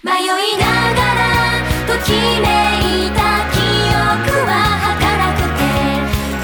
[0.00, 0.26] 迷い
[0.58, 1.26] ながら
[1.88, 3.58] ときめいた記
[3.90, 4.50] 憶は
[5.34, 5.60] くて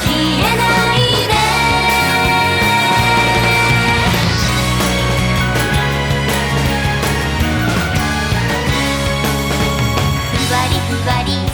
[0.00, 0.62] 消えな
[0.96, 0.98] い
[1.28, 1.32] ね。
[10.32, 11.53] ふわりふわり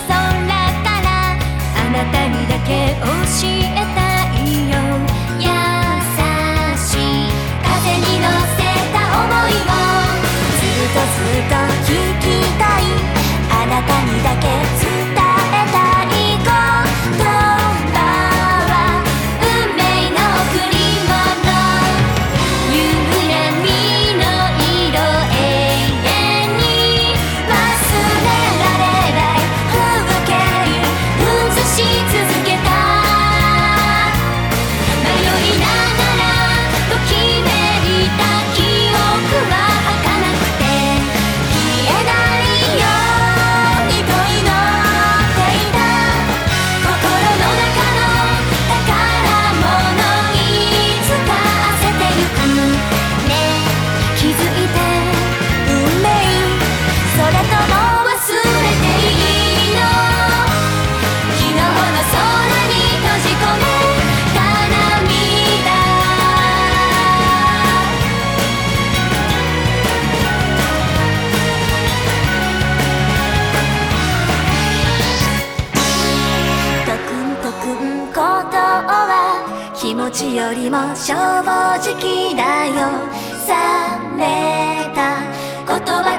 [79.80, 82.74] 気持ちよりも正直だよ。
[83.48, 83.54] 冷
[84.18, 85.22] めた
[85.66, 86.09] 言葉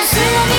[0.00, 0.57] なみ